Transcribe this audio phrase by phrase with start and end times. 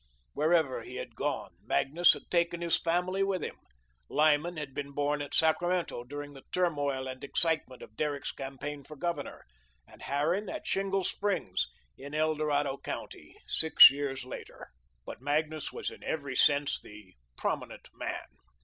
[0.33, 3.57] Wherever he had gone, Magnus had taken his family with him.
[4.09, 8.95] Lyman had been born at Sacramento during the turmoil and excitement of Derrick's campaign for
[8.95, 9.45] governor,
[9.87, 11.67] and Harran at Shingle Springs,
[11.99, 14.71] in El Dorado County, six years later.
[15.05, 18.25] But Magnus was in every sense the "prominent man."